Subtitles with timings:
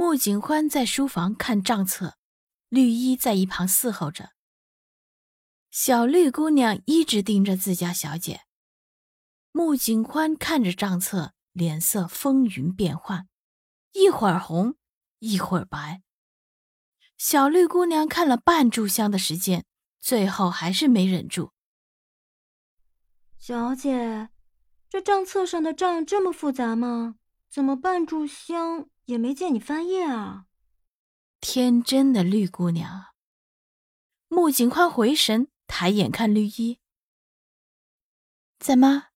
[0.00, 2.16] 穆景欢在书房看账册，
[2.70, 4.30] 绿衣在一旁伺候着。
[5.70, 8.40] 小绿姑娘一直盯着自家小姐。
[9.52, 13.28] 穆景欢看着账册，脸色风云变幻，
[13.92, 14.76] 一会儿红，
[15.18, 16.00] 一会儿白。
[17.18, 19.66] 小绿姑娘看了半炷香的时间，
[20.00, 21.52] 最后还是没忍住。
[23.36, 24.30] 小姐，
[24.88, 27.16] 这账册上的账这么复杂吗？
[27.50, 28.88] 怎么半炷香？
[29.10, 30.46] 也没见你翻页啊！
[31.40, 33.06] 天真的绿姑娘。
[34.28, 36.78] 穆景宽回神，抬眼看绿衣。
[38.60, 39.08] 怎么？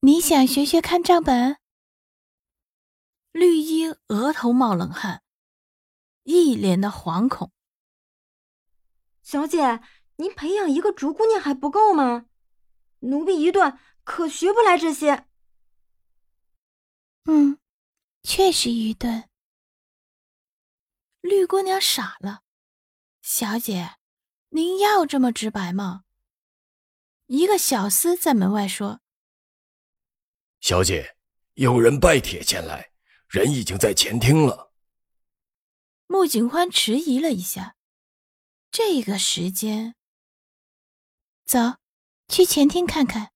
[0.00, 1.56] 你想学学看账本？
[3.32, 5.22] 绿衣额头冒冷汗，
[6.24, 7.50] 一脸的惶恐。
[9.22, 9.80] 小姐，
[10.16, 12.26] 您培养一个竹姑娘还不够吗？
[12.98, 15.26] 奴婢一顿可学不来这些。
[17.24, 17.56] 嗯。
[18.22, 19.28] 确实愚钝。
[21.20, 22.42] 绿姑娘傻了，
[23.22, 23.96] 小姐，
[24.50, 26.04] 您要这么直白吗？
[27.26, 29.00] 一个小厮在门外说
[30.60, 31.16] ：“小姐，
[31.54, 32.92] 有人拜帖前来，
[33.28, 34.72] 人已经在前厅了。”
[36.08, 37.76] 穆景欢迟疑了一下，
[38.70, 39.94] 这个时间，
[41.44, 41.58] 走
[42.28, 43.32] 去前厅看看。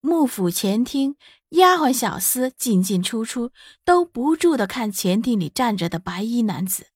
[0.00, 1.16] 幕府前厅。
[1.52, 3.50] 丫鬟小厮进进出出，
[3.84, 6.88] 都不住的看前厅里站着的白衣男子。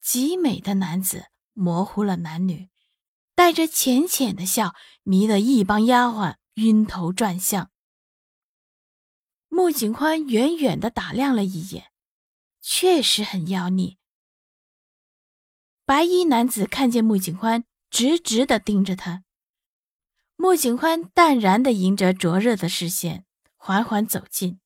[0.00, 2.68] 极美的男子，模糊了男女，
[3.34, 7.70] 带着浅浅的笑，迷得一帮丫鬟晕头转向。
[9.48, 11.92] 穆景宽远远的打量了一眼，
[12.60, 13.96] 确实很妖孽。
[15.84, 19.22] 白衣男子看见穆景宽，直直的盯着他。
[20.36, 23.24] 穆景欢淡然的迎着灼热的视线，
[23.56, 24.60] 缓缓走近。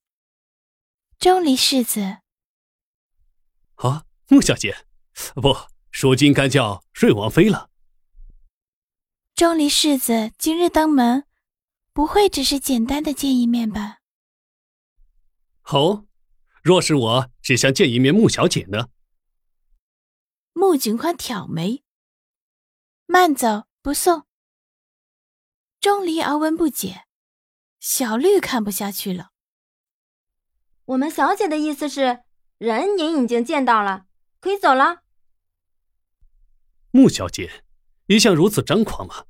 [1.19, 2.19] 钟离世子，
[3.75, 4.87] 啊，穆小姐，
[5.34, 5.55] 不，
[5.91, 7.71] 如今该叫瑞王妃了。
[9.34, 11.27] 钟离世子今日登门，
[11.93, 13.99] 不会只是简单的见一面吧？
[15.65, 16.06] 哦，
[16.62, 18.89] 若是我只想见一面穆小姐呢？
[20.53, 21.83] 穆景欢挑眉，
[23.06, 24.28] 慢走，不送。
[25.81, 27.05] 钟离敖文不解，
[27.78, 29.31] 小绿看不下去了。
[30.87, 32.25] 我们小姐的意思是，
[32.59, 34.06] 人您已经见到了，
[34.41, 35.03] 可以走了。
[36.91, 37.65] 穆小姐，
[38.06, 39.27] 一向如此张狂吗？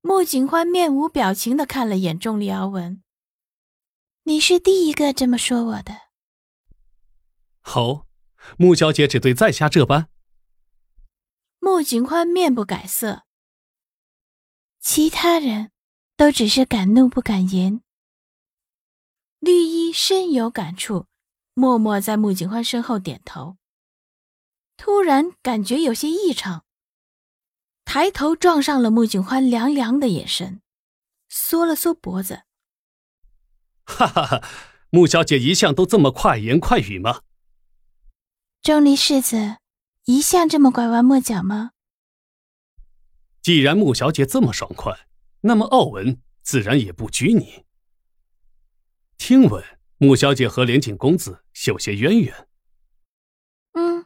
[0.00, 3.02] 穆景欢面无表情的看了眼钟离敖文，
[4.22, 6.08] 你是第一个这么说我的。
[7.60, 8.06] 好，
[8.56, 10.08] 穆小姐只对在下这般。
[11.58, 13.27] 穆景欢面不改色。
[14.80, 15.70] 其他人
[16.16, 17.82] 都只是敢怒不敢言。
[19.40, 21.06] 绿衣深有感触，
[21.54, 23.56] 默默在穆景欢身后点头。
[24.76, 26.64] 突然感觉有些异常，
[27.84, 30.60] 抬头撞上了穆景欢凉凉的眼神，
[31.28, 32.42] 缩了缩脖子。
[33.84, 34.48] 哈哈哈，
[34.90, 37.22] 穆小姐一向都这么快言快语吗？
[38.60, 39.58] 钟离世子
[40.04, 41.70] 一向这么拐弯抹角吗？
[43.48, 45.08] 既然穆小姐这么爽快，
[45.40, 47.64] 那么傲文自然也不拘泥。
[49.16, 49.64] 听闻
[49.96, 52.46] 穆小姐和连锦公子有些渊源。
[53.72, 54.04] 嗯，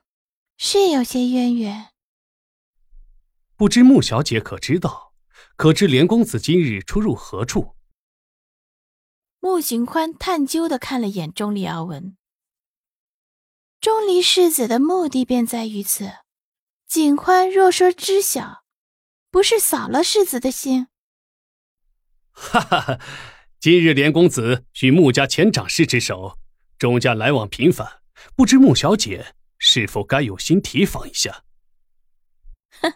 [0.57, 1.91] 是有些渊源。
[3.57, 5.13] 不知穆小姐可知道？
[5.57, 7.75] 可知连公子今日出入何处？
[9.41, 12.17] 穆景宽探究的看了眼钟离傲文。
[13.81, 16.13] 钟离世子的目的便在于此。
[16.87, 18.62] 景宽若说知晓。
[19.33, 20.89] 不是扫了世子的心。
[22.33, 23.01] 哈哈哈！
[23.59, 26.39] 今日连公子与穆家前掌事之手，
[26.79, 28.03] 钟家来往频繁，
[28.37, 31.45] 不知穆小姐是否该有心提防一下？
[32.83, 32.93] 哼，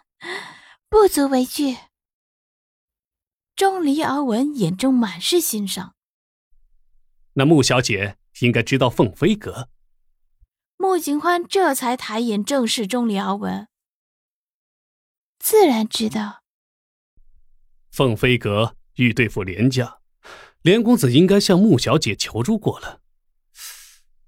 [0.90, 1.78] 不足为惧。
[3.54, 5.94] 钟离敖文眼中满是欣赏。
[7.32, 9.70] 那穆小姐应该知道凤飞阁。
[10.76, 13.66] 穆景欢这才抬眼正视钟离敖文。
[15.48, 16.42] 自然知道，
[17.92, 20.00] 凤飞阁欲对付连家，
[20.62, 23.00] 连公子应该向穆小姐求助过了。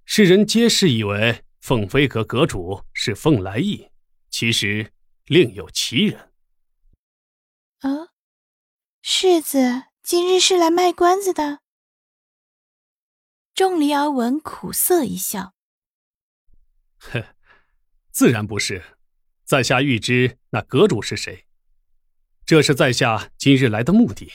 [0.05, 3.91] 世人皆是以为凤飞阁阁主是凤来义，
[4.31, 4.93] 其实
[5.25, 6.31] 另有其人。
[7.81, 8.15] 啊，
[9.03, 11.63] 世子今日是来卖关子的。
[13.57, 15.53] 钟离敖闻苦涩一笑
[16.99, 17.35] ：“呵，
[18.13, 18.97] 自然不是。
[19.45, 21.47] 在下欲知那阁主是谁，
[22.47, 24.33] 这是在下今日来的目的。”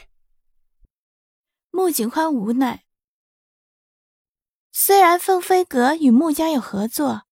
[1.72, 2.86] 穆景欢无奈。
[4.72, 7.28] 虽然凤飞阁与穆家有合作，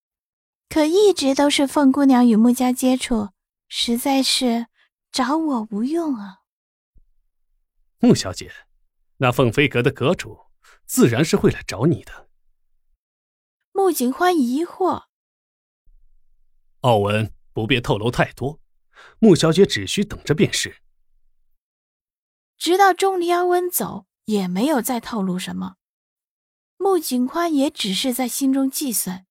[0.70, 3.30] 可一直都是凤姑娘与穆家接触，
[3.68, 4.68] 实在是
[5.12, 6.42] 找我无用啊。
[8.00, 8.52] 穆小姐，
[9.18, 10.40] 那凤飞阁的阁主
[10.86, 12.30] 自然是会来找你的。
[13.74, 15.06] 穆景欢疑惑
[16.82, 18.61] ：“奥文不便透露太多，
[19.20, 20.78] 穆小姐只需等着便是。”
[22.58, 25.78] 直到钟离阿温走，也没有再透露什么。
[26.78, 29.26] 穆景宽也只是在心中计算，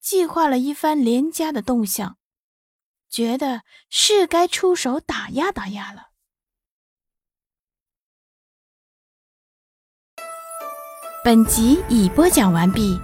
[0.00, 2.18] 计划了一番连家的动向，
[3.08, 6.08] 觉得是该出手打压打压了。
[11.24, 12.98] 本集已播讲完毕。